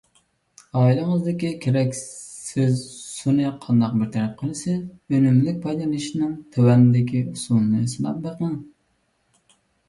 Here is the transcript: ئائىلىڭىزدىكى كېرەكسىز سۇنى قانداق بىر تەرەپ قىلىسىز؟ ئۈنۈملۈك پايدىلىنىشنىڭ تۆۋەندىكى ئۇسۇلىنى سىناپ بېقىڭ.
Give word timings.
ئائىلىڭىزدىكى 0.79 1.49
كېرەكسىز 1.65 2.79
سۇنى 3.01 3.51
قانداق 3.65 3.93
بىر 3.99 4.09
تەرەپ 4.15 4.33
قىلىسىز؟ 4.39 4.79
ئۈنۈملۈك 5.19 5.61
پايدىلىنىشنىڭ 5.67 6.33
تۆۋەندىكى 6.57 7.23
ئۇسۇلىنى 7.27 7.85
سىناپ 7.95 8.19
بېقىڭ. 8.27 8.59